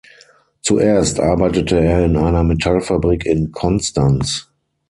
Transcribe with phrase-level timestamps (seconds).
[0.63, 4.51] Zuerst arbeitete er in einer Metallfabrik in Konstanz.